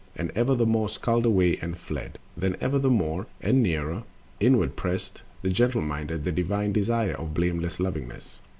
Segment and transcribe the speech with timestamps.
[0.15, 4.01] And ever the more skulked away and fled, Then ever the more, and nearer,
[4.39, 8.39] inward pressed The gentle minded, the divine Desire Of blameless Lovingness.